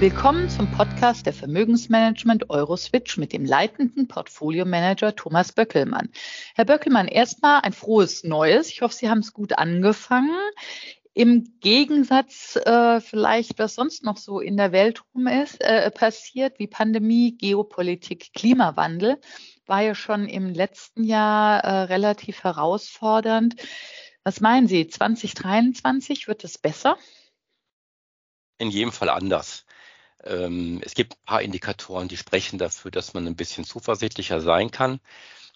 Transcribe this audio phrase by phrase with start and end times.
[0.00, 6.08] Willkommen zum Podcast der Vermögensmanagement Euroswitch mit dem leitenden Portfolio-Manager Thomas Böckelmann.
[6.54, 8.70] Herr Böckelmann, erstmal ein frohes Neues.
[8.70, 10.40] Ich hoffe, Sie haben es gut angefangen.
[11.12, 16.58] Im Gegensatz äh, vielleicht, was sonst noch so in der Welt rum ist, äh, passiert,
[16.58, 19.20] wie Pandemie, Geopolitik, Klimawandel,
[19.66, 23.56] war ja schon im letzten Jahr äh, relativ herausfordernd.
[24.24, 26.96] Was meinen Sie, 2023 wird es besser?
[28.56, 29.66] In jedem Fall anders.
[30.24, 34.70] Ähm, es gibt ein paar Indikatoren, die sprechen dafür, dass man ein bisschen zuversichtlicher sein
[34.70, 35.00] kann,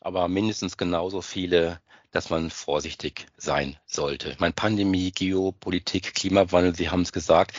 [0.00, 4.30] aber mindestens genauso viele, dass man vorsichtig sein sollte.
[4.30, 7.56] Ich meine, Pandemie, Geopolitik, Klimawandel, Sie haben es gesagt,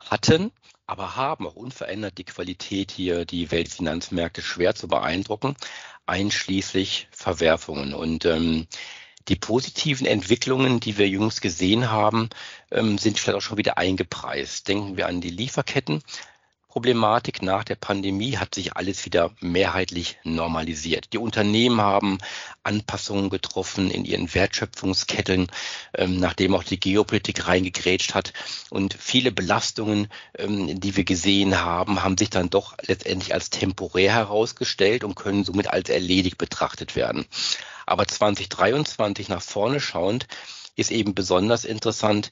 [0.00, 0.50] hatten,
[0.86, 5.56] aber haben auch unverändert die Qualität hier, die Weltfinanzmärkte schwer zu beeindrucken,
[6.06, 7.92] einschließlich Verwerfungen.
[7.92, 8.66] Und ähm,
[9.28, 12.30] die positiven Entwicklungen, die wir jüngst gesehen haben,
[12.70, 14.66] ähm, sind vielleicht auch schon wieder eingepreist.
[14.68, 16.02] Denken wir an die Lieferketten.
[16.78, 21.12] Problematik nach der Pandemie hat sich alles wieder mehrheitlich normalisiert.
[21.12, 22.18] Die Unternehmen haben
[22.62, 25.48] Anpassungen getroffen in ihren Wertschöpfungsketten,
[25.96, 28.32] ähm, nachdem auch die Geopolitik reingegrätscht hat.
[28.70, 30.06] Und viele Belastungen,
[30.38, 35.42] ähm, die wir gesehen haben, haben sich dann doch letztendlich als temporär herausgestellt und können
[35.42, 37.26] somit als erledigt betrachtet werden.
[37.86, 40.28] Aber 2023 nach vorne schauend
[40.76, 42.30] ist eben besonders interessant,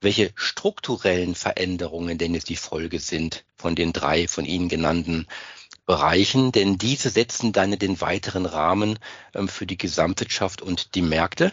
[0.00, 5.26] welche strukturellen Veränderungen denn jetzt die Folge sind von den drei von Ihnen genannten
[5.86, 8.98] Bereichen, denn diese setzen dann den weiteren Rahmen
[9.34, 11.52] ähm, für die Gesamtwirtschaft und die Märkte.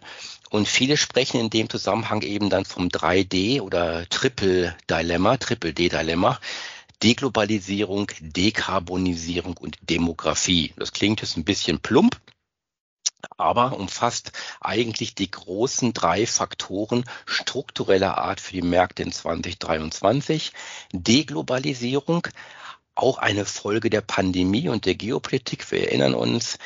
[0.50, 5.90] Und viele sprechen in dem Zusammenhang eben dann vom 3D oder Triple Dilemma, Triple D
[5.90, 6.40] Dilemma.
[7.04, 10.74] Deglobalisierung, Dekarbonisierung und Demografie.
[10.78, 12.20] Das klingt jetzt ein bisschen plump,
[13.38, 20.54] aber umfasst eigentlich die großen drei Faktoren struktureller Art für die Märkte in 2023.
[20.92, 22.28] Deglobalisierung,
[22.96, 25.70] auch eine Folge der Pandemie und der Geopolitik.
[25.72, 26.58] Wir erinnern uns,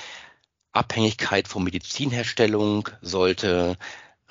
[0.72, 3.78] Abhängigkeit von Medizinherstellung sollte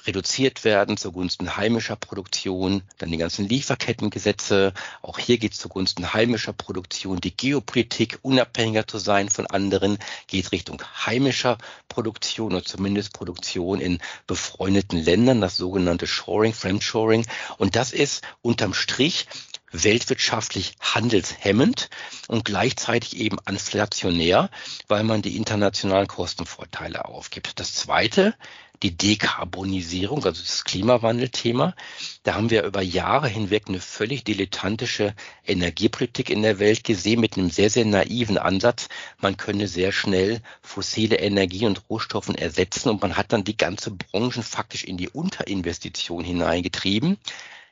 [0.06, 4.72] reduziert werden zugunsten heimischer Produktion, dann die ganzen Lieferkettengesetze.
[5.02, 7.20] Auch hier geht es zugunsten heimischer Produktion.
[7.20, 13.98] Die Geopolitik, unabhängiger zu sein von anderen, geht Richtung heimischer Produktion oder zumindest Produktion in
[14.26, 17.26] befreundeten Ländern, das sogenannte Shoring, Friendshoring.
[17.58, 19.26] Und das ist unterm Strich
[19.70, 21.90] weltwirtschaftlich handelshemmend
[22.28, 24.50] und gleichzeitig eben inflationär,
[24.86, 27.60] weil man die internationalen Kostenvorteile aufgibt.
[27.60, 28.34] Das Zweite
[28.82, 31.74] die Dekarbonisierung, also das Klimawandelthema.
[32.22, 35.14] Da haben wir über Jahre hinweg eine völlig dilettantische
[35.46, 38.88] Energiepolitik in der Welt gesehen mit einem sehr, sehr naiven Ansatz.
[39.20, 43.90] Man könne sehr schnell fossile Energie und Rohstoffen ersetzen und man hat dann die ganze
[43.90, 47.18] Branchen faktisch in die Unterinvestition hineingetrieben.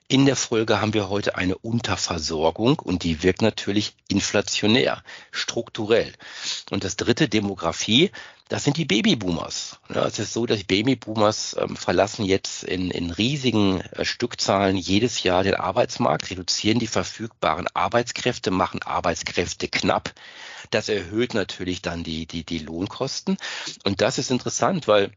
[0.08, 5.02] In der Folge haben wir heute eine Unterversorgung und die wirkt natürlich inflationär,
[5.32, 6.12] strukturell.
[6.70, 8.12] Und das dritte, Demografie,
[8.48, 9.80] das sind die Babyboomers.
[9.92, 15.24] Ja, es ist so, dass Babyboomers ähm, verlassen jetzt in, in riesigen äh, Stückzahlen jedes
[15.24, 20.14] Jahr den Arbeitsmarkt, reduzieren die verfügbaren Arbeitskräfte, machen Arbeitskräfte knapp.
[20.70, 23.38] Das erhöht natürlich dann die, die, die Lohnkosten.
[23.82, 25.10] Und das ist interessant, weil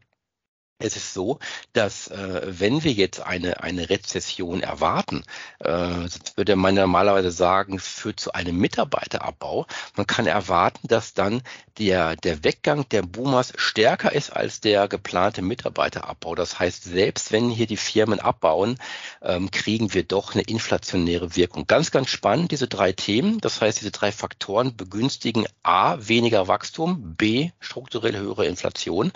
[0.80, 1.38] es ist so,
[1.72, 5.22] dass äh, wenn wir jetzt eine, eine Rezession erwarten,
[5.60, 9.66] äh, würde man normalerweise sagen, führt zu einem Mitarbeiterabbau.
[9.96, 11.42] Man kann erwarten, dass dann
[11.78, 16.34] der, der Weggang der Boomers stärker ist als der geplante Mitarbeiterabbau.
[16.34, 18.78] Das heißt, selbst wenn hier die Firmen abbauen,
[19.22, 21.66] ähm, kriegen wir doch eine inflationäre Wirkung.
[21.66, 23.40] Ganz, ganz spannend, diese drei Themen.
[23.40, 29.12] Das heißt, diese drei Faktoren begünstigen A, weniger Wachstum, B, strukturell höhere Inflation.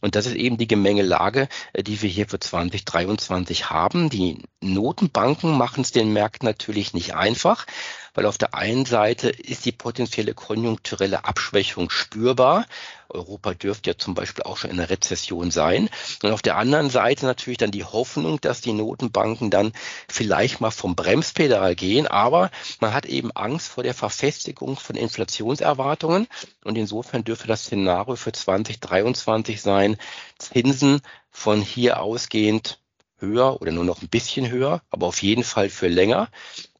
[0.00, 4.10] Und das ist eben die Gemenge Lage, äh, die wir hier für 2023 haben.
[4.10, 7.66] Die Notenbanken machen es den Märkten natürlich nicht einfach,
[8.14, 12.66] weil auf der einen Seite ist die potenzielle konjunkturelle Abschwächung spürbar.
[13.08, 15.88] Europa dürfte ja zum Beispiel auch schon in einer Rezession sein.
[16.22, 19.72] Und auf der anderen Seite natürlich dann die Hoffnung, dass die Notenbanken dann
[20.08, 22.06] vielleicht mal vom Bremspedal gehen.
[22.06, 22.50] Aber
[22.80, 26.26] man hat eben Angst vor der Verfestigung von Inflationserwartungen.
[26.64, 29.96] Und insofern dürfte das Szenario für 2023 sein,
[30.38, 31.00] Zinsen
[31.30, 32.81] von hier ausgehend
[33.22, 36.28] höher oder nur noch ein bisschen höher, aber auf jeden Fall für länger.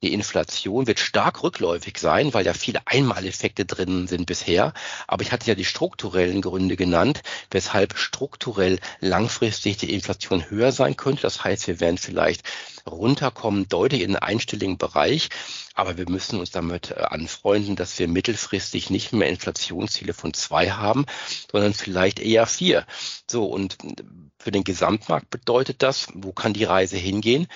[0.03, 4.75] Die Inflation wird stark rückläufig sein, weil ja viele Einmaleffekte drin sind bisher.
[5.07, 7.23] Aber ich hatte ja die strukturellen Gründe genannt,
[7.53, 11.23] weshalb strukturell langfristig die Inflation höher sein könnte.
[11.23, 12.43] Das heißt, wir werden vielleicht
[12.87, 15.29] runterkommen, deutlich in den einstelligen Bereich.
[15.75, 20.71] Aber wir müssen uns damit äh, anfreunden, dass wir mittelfristig nicht mehr Inflationsziele von zwei
[20.71, 21.07] haben,
[21.51, 22.87] sondern vielleicht eher vier.
[23.31, 23.79] So, und
[24.39, 27.47] für den Gesamtmarkt bedeutet das, wo kann die Reise hingehen?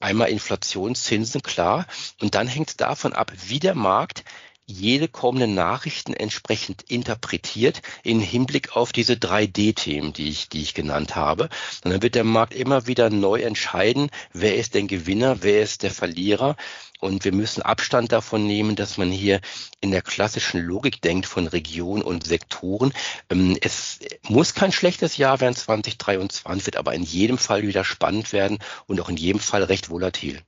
[0.00, 1.86] Einmal Inflationszinsen, klar.
[2.20, 4.24] Und dann hängt es davon ab, wie der Markt
[4.66, 11.16] jede kommende Nachrichten entsprechend interpretiert in Hinblick auf diese 3D-Themen, die ich, die ich genannt
[11.16, 11.48] habe.
[11.84, 15.82] Und dann wird der Markt immer wieder neu entscheiden, wer ist der Gewinner, wer ist
[15.82, 16.56] der Verlierer.
[17.00, 19.40] Und wir müssen Abstand davon nehmen, dass man hier
[19.80, 22.92] in der klassischen Logik denkt von Regionen und Sektoren.
[23.28, 23.98] Ähm, es
[24.28, 29.00] muss kein schlechtes Jahr werden 2023, wird aber in jedem Fall wieder spannend werden und
[29.00, 30.42] auch in jedem Fall recht volatil.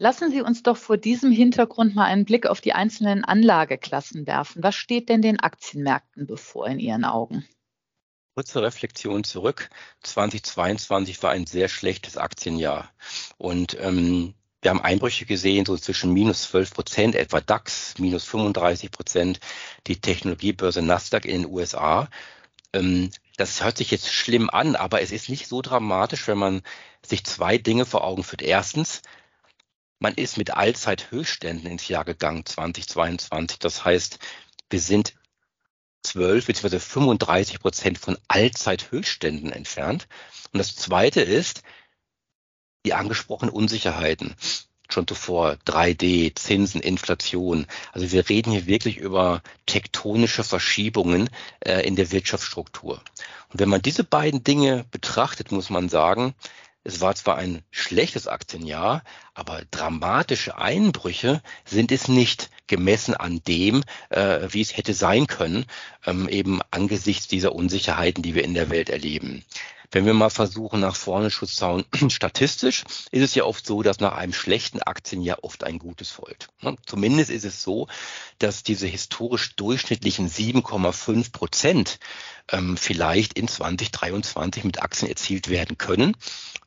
[0.00, 4.62] Lassen Sie uns doch vor diesem Hintergrund mal einen Blick auf die einzelnen Anlageklassen werfen.
[4.62, 7.44] Was steht denn den Aktienmärkten bevor in Ihren Augen?
[8.36, 9.70] Kurze Reflexion zurück.
[10.04, 12.88] 2022 war ein sehr schlechtes Aktienjahr.
[13.38, 18.92] Und ähm, wir haben Einbrüche gesehen, so zwischen minus 12 Prozent, etwa DAX, minus 35
[18.92, 19.40] Prozent,
[19.88, 22.08] die Technologiebörse Nasdaq in den USA.
[22.72, 26.62] Ähm, das hört sich jetzt schlimm an, aber es ist nicht so dramatisch, wenn man
[27.04, 28.42] sich zwei Dinge vor Augen führt.
[28.42, 29.02] Erstens,
[29.98, 33.58] man ist mit Allzeithöchstständen ins Jahr gegangen, 2022.
[33.58, 34.18] Das heißt,
[34.70, 35.14] wir sind
[36.04, 36.78] 12 bzw.
[36.78, 40.08] 35 Prozent von Allzeithöchstständen entfernt.
[40.52, 41.62] Und das Zweite ist
[42.86, 44.34] die angesprochenen Unsicherheiten.
[44.90, 47.66] Schon zuvor 3D, Zinsen, Inflation.
[47.92, 51.28] Also wir reden hier wirklich über tektonische Verschiebungen
[51.60, 53.02] äh, in der Wirtschaftsstruktur.
[53.50, 56.34] Und wenn man diese beiden Dinge betrachtet, muss man sagen,
[56.88, 59.04] es war zwar ein schlechtes Aktienjahr,
[59.34, 65.66] aber dramatische Einbrüche sind es nicht gemessen an dem, äh, wie es hätte sein können,
[66.06, 69.44] ähm, eben angesichts dieser Unsicherheiten, die wir in der Welt erleben.
[69.90, 74.00] Wenn wir mal versuchen, nach vorne zu schauen, statistisch ist es ja oft so, dass
[74.00, 76.48] nach einem schlechten Aktienjahr oft ein gutes folgt.
[76.60, 76.76] Ne?
[76.84, 77.88] Zumindest ist es so,
[78.38, 81.98] dass diese historisch durchschnittlichen 7,5 Prozent
[82.50, 86.16] ähm, vielleicht in 2023 mit Aktien erzielt werden können.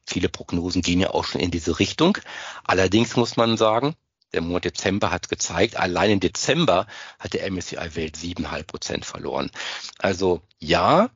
[0.06, 2.18] Viele Prognosen gehen ja auch schon in diese Richtung.
[2.64, 3.96] Allerdings muss man sagen,
[4.34, 6.88] der Monat Dezember hat gezeigt, allein im Dezember
[7.20, 9.52] hat der MSCI Welt 7,5 Prozent verloren.
[10.00, 11.10] Also ja,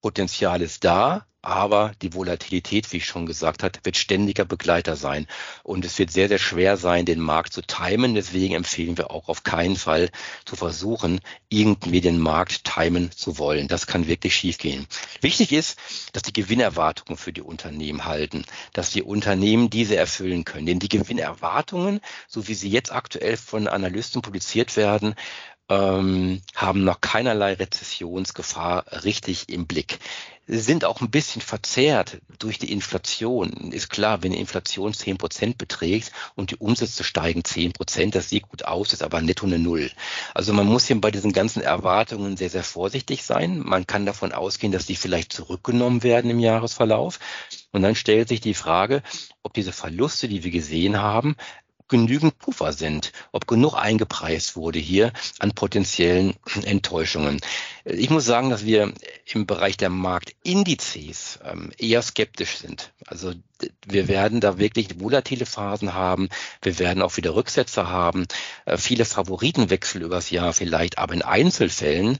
[0.00, 5.26] Potenzial ist da, aber die Volatilität, wie ich schon gesagt habe, wird ständiger Begleiter sein.
[5.62, 8.14] Und es wird sehr, sehr schwer sein, den Markt zu timen.
[8.14, 10.10] Deswegen empfehlen wir auch auf keinen Fall
[10.44, 13.68] zu versuchen, irgendwie den Markt timen zu wollen.
[13.68, 14.86] Das kann wirklich schiefgehen.
[15.20, 15.78] Wichtig ist,
[16.12, 20.66] dass die Gewinnerwartungen für die Unternehmen halten, dass die Unternehmen diese erfüllen können.
[20.66, 25.14] Denn die Gewinnerwartungen, so wie sie jetzt aktuell von Analysten publiziert werden,
[25.68, 29.98] ähm, haben noch keinerlei Rezessionsgefahr richtig im Blick.
[30.46, 33.72] Sind auch ein bisschen verzerrt durch die Inflation.
[33.72, 38.28] Ist klar, wenn die Inflation zehn Prozent beträgt und die Umsätze steigen zehn Prozent, das
[38.28, 39.90] sieht gut aus, ist aber netto eine Null.
[40.34, 43.60] Also man muss hier bei diesen ganzen Erwartungen sehr, sehr vorsichtig sein.
[43.60, 47.18] Man kann davon ausgehen, dass die vielleicht zurückgenommen werden im Jahresverlauf.
[47.72, 49.02] Und dann stellt sich die Frage,
[49.42, 51.36] ob diese Verluste, die wir gesehen haben,
[51.88, 56.34] genügend Puffer sind, ob genug eingepreist wurde hier an potenziellen
[56.64, 57.40] Enttäuschungen.
[57.84, 58.92] Ich muss sagen, dass wir
[59.26, 62.92] im Bereich der Marktindizes ähm, eher skeptisch sind.
[63.06, 63.32] Also
[63.86, 66.28] wir werden da wirklich volatile Phasen haben.
[66.62, 68.26] Wir werden auch wieder Rücksetzer haben.
[68.64, 72.18] Äh, viele Favoritenwechsel übers Jahr vielleicht, aber in Einzelfällen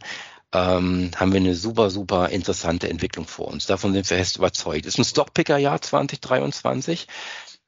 [0.54, 3.66] ähm, haben wir eine super, super interessante Entwicklung vor uns.
[3.66, 4.86] Davon sind wir fest überzeugt.
[4.86, 7.08] Es ist ein Stockpicker-Jahr 2023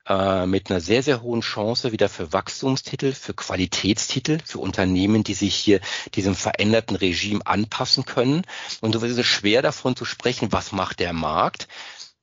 [0.08, 5.34] äh, mit einer sehr, sehr hohen Chance wieder für Wachstumstitel, für Qualitätstitel, für Unternehmen, die
[5.34, 5.80] sich hier
[6.14, 8.42] diesem veränderten Regime anpassen können.
[8.80, 11.68] Und so ist es schwer davon zu sprechen, was macht der Markt.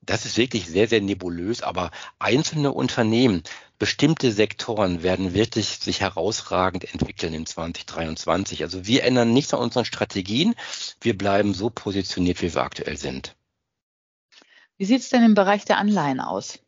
[0.01, 3.43] Das ist wirklich sehr, sehr nebulös, aber einzelne Unternehmen,
[3.79, 8.63] bestimmte Sektoren werden wirklich sich herausragend entwickeln in 2023.
[8.63, 10.55] Also wir ändern nichts an unseren Strategien.
[11.01, 13.35] Wir bleiben so positioniert, wie wir aktuell sind.
[14.77, 16.62] Wie sieht es denn im Bereich der Anleihen aus?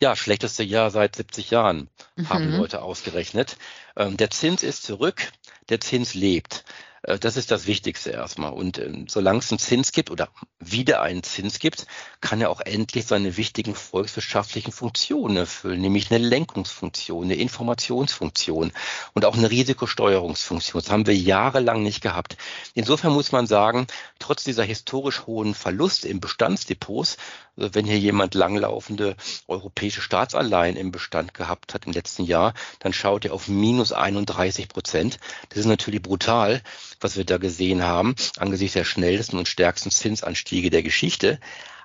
[0.00, 1.88] Ja, schlechteste Jahr seit 70 Jahren,
[2.28, 2.58] haben mhm.
[2.58, 3.56] Leute ausgerechnet.
[3.96, 5.32] Ähm, der Zins ist zurück,
[5.68, 6.64] der Zins lebt.
[7.02, 8.52] Äh, das ist das Wichtigste erstmal.
[8.52, 10.28] Und ähm, solange es einen Zins gibt oder
[10.58, 11.86] wieder einen Zins gibt,
[12.20, 18.72] kann er auch endlich seine wichtigen volkswirtschaftlichen Funktionen erfüllen, nämlich eine Lenkungsfunktion, eine Informationsfunktion
[19.14, 20.82] und auch eine Risikosteuerungsfunktion.
[20.82, 22.36] Das haben wir jahrelang nicht gehabt.
[22.74, 23.86] Insofern muss man sagen,
[24.18, 27.16] trotz dieser historisch hohen Verluste im Bestandsdepots,
[27.56, 32.92] also wenn hier jemand langlaufende europäische Staatsanleihen im Bestand gehabt hat im letzten Jahr, dann
[32.92, 35.18] schaut er auf minus 31 Prozent.
[35.48, 36.62] Das ist natürlich brutal
[37.00, 41.40] was wir da gesehen haben, angesichts der schnellsten und stärksten Zinsanstiege der Geschichte.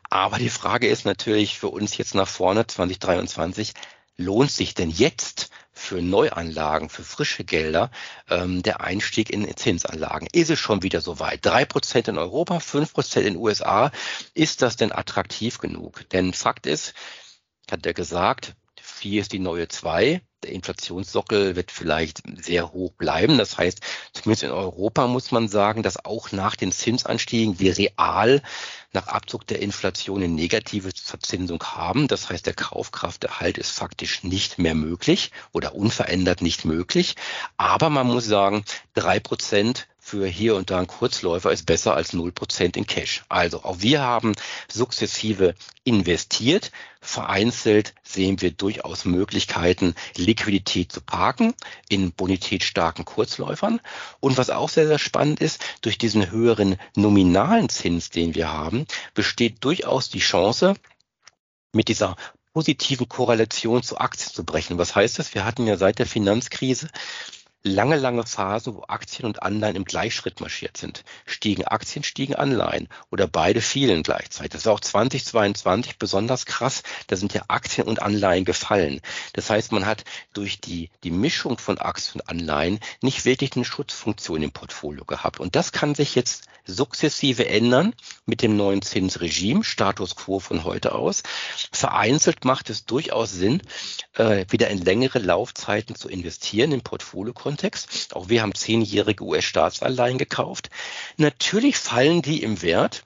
[0.09, 3.73] Aber die Frage ist natürlich für uns jetzt nach vorne 2023,
[4.17, 7.89] lohnt sich denn jetzt für Neuanlagen, für frische Gelder
[8.29, 10.27] ähm, der Einstieg in Zinsanlagen?
[10.31, 11.45] Ist es schon wieder so weit?
[11.45, 13.91] Drei Prozent in Europa, fünf Prozent in USA.
[14.33, 16.07] Ist das denn attraktiv genug?
[16.11, 16.93] Denn Fakt ist,
[17.71, 23.37] hat er gesagt, vier ist die neue zwei der Inflationssockel wird vielleicht sehr hoch bleiben.
[23.37, 23.79] Das heißt,
[24.13, 28.41] zumindest in Europa muss man sagen, dass auch nach den Zinsanstiegen wir real
[28.93, 32.07] nach Abzug der Inflation eine negative Verzinsung haben.
[32.07, 37.15] Das heißt, der Kaufkrafterhalt ist faktisch nicht mehr möglich oder unverändert nicht möglich.
[37.57, 42.13] Aber man muss sagen, drei Prozent für hier und da ein Kurzläufer ist besser als
[42.13, 43.23] 0% in Cash.
[43.29, 44.33] Also auch wir haben
[44.69, 45.55] sukzessive
[45.85, 46.71] investiert.
[46.99, 51.53] Vereinzelt sehen wir durchaus Möglichkeiten, Liquidität zu parken
[51.87, 53.79] in bonitätsstarken Kurzläufern.
[54.19, 58.85] Und was auch sehr, sehr spannend ist, durch diesen höheren nominalen Zins, den wir haben,
[59.13, 60.73] besteht durchaus die Chance,
[61.71, 62.17] mit dieser
[62.51, 64.77] positiven Korrelation zu Aktien zu brechen.
[64.77, 65.33] Was heißt das?
[65.33, 66.89] Wir hatten ja seit der Finanzkrise
[67.63, 71.03] lange, lange Phasen, wo Aktien und Anleihen im Gleichschritt marschiert sind.
[71.25, 74.51] Stiegen Aktien, stiegen Anleihen oder beide fielen gleichzeitig.
[74.51, 76.83] Das war auch 2022 besonders krass.
[77.07, 78.99] Da sind ja Aktien und Anleihen gefallen.
[79.31, 80.03] Das heißt, man hat
[80.33, 85.39] durch die, die Mischung von Aktien und Anleihen nicht wirklich eine Schutzfunktion im Portfolio gehabt.
[85.39, 87.93] Und das kann sich jetzt sukzessive ändern
[88.25, 91.23] mit dem neuen Zinsregime, Status quo von heute aus.
[91.71, 93.61] Vereinzelt macht es durchaus Sinn,
[94.15, 98.15] äh, wieder in längere Laufzeiten zu investieren im Portfolio-Kontext.
[98.15, 100.69] Auch wir haben zehnjährige US-Staatsanleihen gekauft.
[101.17, 103.03] Natürlich fallen die im Wert,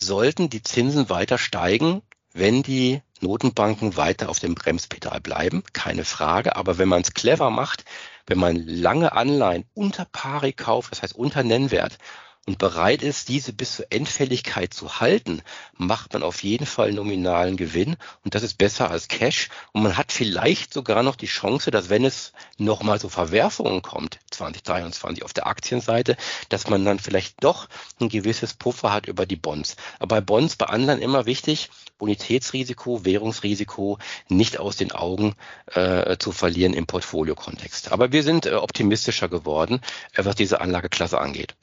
[0.00, 6.56] sollten die Zinsen weiter steigen, wenn die Notenbanken weiter auf dem Bremspedal bleiben, keine Frage.
[6.56, 7.84] Aber wenn man es clever macht,
[8.26, 11.98] wenn man lange Anleihen unter pari kauft, das heißt unter Nennwert,
[12.46, 15.42] und bereit ist, diese bis zur Endfälligkeit zu halten,
[15.76, 19.96] macht man auf jeden Fall nominalen Gewinn und das ist besser als Cash und man
[19.96, 25.32] hat vielleicht sogar noch die Chance, dass wenn es nochmal zu Verwerfungen kommt, 2023 auf
[25.32, 26.16] der Aktienseite,
[26.48, 27.68] dass man dann vielleicht doch
[28.00, 29.76] ein gewisses Puffer hat über die Bonds.
[29.98, 33.98] Aber bei Bonds, bei anderen immer wichtig, Bonitätsrisiko, Währungsrisiko
[34.28, 35.34] nicht aus den Augen
[35.66, 37.90] äh, zu verlieren im Portfolio-Kontext.
[37.90, 39.80] Aber wir sind äh, optimistischer geworden,
[40.12, 41.56] äh, was diese Anlageklasse angeht.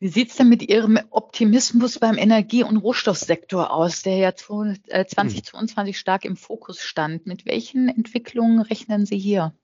[0.00, 5.86] Wie sieht's denn mit Ihrem Optimismus beim Energie- und Rohstoffsektor aus, der ja 2022 äh,
[5.86, 5.92] hm.
[5.92, 7.26] stark im Fokus stand?
[7.26, 9.54] Mit welchen Entwicklungen rechnen Sie hier?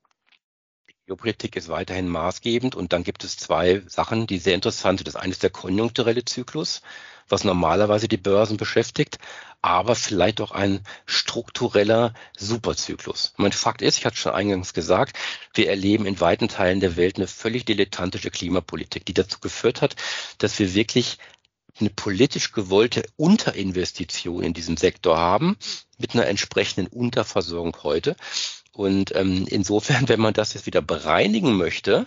[1.06, 5.08] Geopolitik ist weiterhin maßgebend und dann gibt es zwei Sachen, die sehr interessant sind.
[5.08, 6.82] Das eine ist der konjunkturelle Zyklus
[7.28, 9.18] was normalerweise die Börsen beschäftigt,
[9.62, 13.32] aber vielleicht auch ein struktureller Superzyklus.
[13.37, 15.16] Mein Fakt ist, ich hatte schon eingangs gesagt,
[15.54, 19.96] wir erleben in weiten Teilen der Welt eine völlig dilettantische Klimapolitik, die dazu geführt hat,
[20.38, 21.18] dass wir wirklich
[21.80, 25.56] eine politisch gewollte Unterinvestition in diesem Sektor haben,
[25.99, 28.16] mit einer entsprechenden Unterversorgung heute.
[28.75, 32.07] Und ähm, insofern, wenn man das jetzt wieder bereinigen möchte,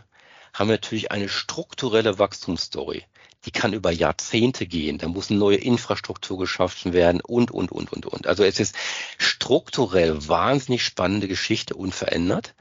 [0.53, 3.03] haben wir natürlich eine strukturelle Wachstumsstory
[3.47, 4.97] die kann über Jahrzehnte gehen.
[4.97, 8.27] Da muss eine neue Infrastruktur geschaffen werden und, und, und, und, und.
[8.27, 8.75] Also es ist
[9.17, 12.55] strukturell wahnsinnig spannende Geschichte unverändert.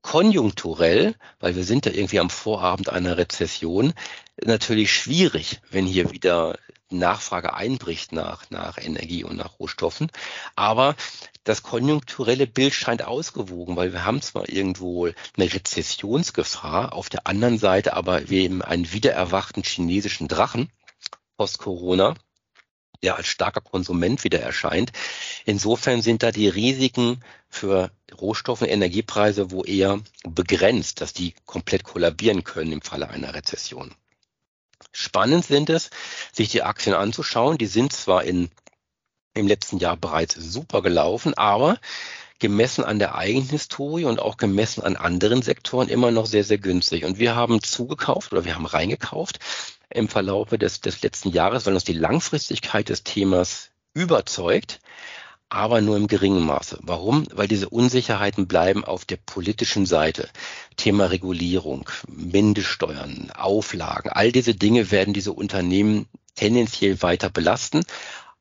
[0.00, 3.92] Konjunkturell, weil wir sind ja irgendwie am Vorabend einer Rezession,
[4.42, 6.58] natürlich schwierig, wenn hier wieder
[6.98, 10.10] Nachfrage einbricht nach, nach Energie und nach Rohstoffen.
[10.56, 10.96] Aber
[11.44, 17.58] das konjunkturelle Bild scheint ausgewogen, weil wir haben zwar irgendwo eine Rezessionsgefahr, auf der anderen
[17.58, 20.70] Seite aber eben einen wiedererwachten chinesischen Drachen
[21.36, 22.14] post-Corona,
[23.02, 24.92] der als starker Konsument wieder erscheint.
[25.44, 31.84] Insofern sind da die Risiken für Rohstoff- und Energiepreise wo eher begrenzt, dass die komplett
[31.84, 33.94] kollabieren können im Falle einer Rezession.
[34.96, 35.90] Spannend sind es,
[36.32, 37.58] sich die Aktien anzuschauen.
[37.58, 38.50] Die sind zwar in
[39.34, 41.78] im letzten Jahr bereits super gelaufen, aber
[42.38, 46.58] gemessen an der eigenen Historie und auch gemessen an anderen Sektoren immer noch sehr, sehr
[46.58, 47.04] günstig.
[47.04, 49.40] Und wir haben zugekauft oder wir haben reingekauft
[49.90, 54.80] im Verlaufe des, des letzten Jahres, weil uns die Langfristigkeit des Themas überzeugt,
[55.48, 56.78] aber nur im geringen Maße.
[56.82, 57.26] Warum?
[57.32, 60.28] Weil diese Unsicherheiten bleiben auf der politischen Seite.
[60.76, 67.84] Thema Regulierung, Mindeststeuern, Auflagen, all diese Dinge werden diese Unternehmen tendenziell weiter belasten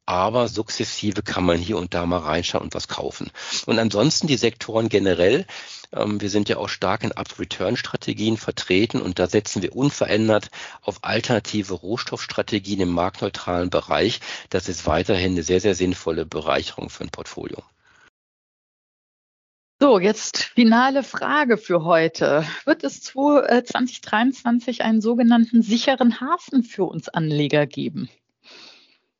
[0.06, 3.32] aber sukzessive kann man hier und da mal reinschauen und was kaufen.
[3.66, 5.46] Und ansonsten die Sektoren generell,
[5.94, 10.50] ähm, wir sind ja auch stark in Up-Return-Strategien vertreten und da setzen wir unverändert
[10.82, 14.20] auf alternative Rohstoffstrategien im marktneutralen Bereich.
[14.50, 17.64] Das ist weiterhin eine sehr, sehr sinnvolle Bereicherung für ein Portfolio.
[19.80, 22.46] So, jetzt finale Frage für heute.
[22.64, 28.10] Wird es 2023 einen sogenannten sicheren Hafen für uns Anleger geben?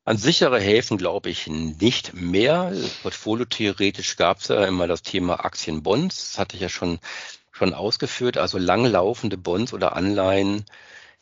[0.06, 2.74] An sichere Häfen glaube ich nicht mehr.
[3.04, 6.32] Portfolio theoretisch gab es ja immer das Thema Aktienbonds.
[6.32, 7.00] Das hatte ich ja schon,
[7.52, 8.38] schon ausgeführt.
[8.38, 10.66] Also langlaufende Bonds oder Anleihen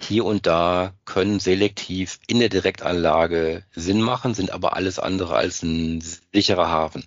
[0.01, 5.61] hier und da können selektiv in der Direktanlage Sinn machen, sind aber alles andere als
[5.61, 7.05] ein sicherer Hafen.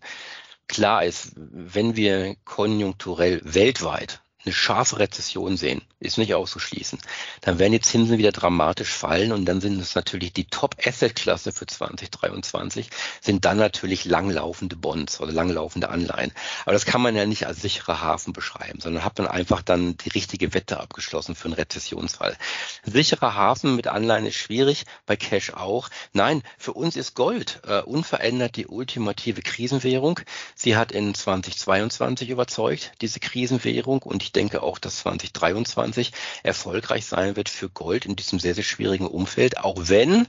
[0.69, 6.99] Klar ist, wenn wir konjunkturell weltweit eine scharfe Rezession sehen, ist nicht auszuschließen,
[7.41, 11.67] dann werden die Zinsen wieder dramatisch fallen und dann sind es natürlich die Top-Asset-Klasse für
[11.67, 16.33] 2023, sind dann natürlich langlaufende Bonds oder langlaufende Anleihen.
[16.65, 19.97] Aber das kann man ja nicht als sicherer Hafen beschreiben, sondern hat man einfach dann
[19.97, 22.37] die richtige Wette abgeschlossen für einen Rezessionsfall.
[22.85, 25.89] sicherer Hafen mit Anleihen ist schwierig, bei Cash auch.
[26.13, 30.21] Nein, für uns ist Gold äh, unverändert die ultimative Krisenwährung.
[30.55, 36.13] Sie hat in 2022 überzeugt, diese Krisenwährung, und ich denke auch, dass 2023
[36.43, 40.27] erfolgreich sein wird für Gold in diesem sehr, sehr schwierigen Umfeld, auch wenn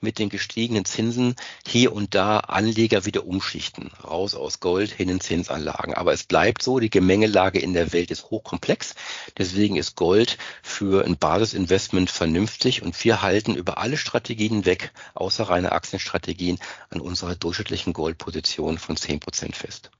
[0.00, 5.20] mit den gestiegenen Zinsen hier und da Anleger wieder umschichten, raus aus Gold hin in
[5.20, 5.94] Zinsanlagen.
[5.94, 8.94] Aber es bleibt so, die Gemengelage in der Welt ist hochkomplex.
[9.36, 15.44] Deswegen ist Gold für ein Basisinvestment vernünftig und wir halten über alle Strategien weg, außer
[15.44, 19.90] reine Aktienstrategien, an unserer durchschnittlichen Goldposition von 10 Prozent fest.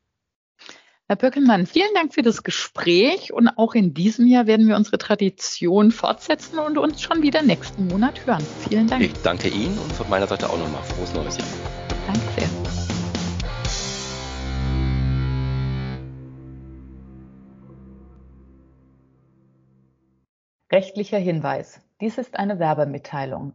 [1.11, 4.97] Herr Böckelmann, vielen Dank für das Gespräch und auch in diesem Jahr werden wir unsere
[4.97, 8.47] Tradition fortsetzen und uns schon wieder nächsten Monat hören.
[8.69, 9.03] Vielen Dank.
[9.03, 11.49] Ich danke Ihnen und von meiner Seite auch nochmal frohes neues Jahr.
[12.07, 12.49] Danke sehr.
[20.71, 21.81] Rechtlicher Hinweis.
[22.01, 23.55] Dies ist eine Werbemitteilung.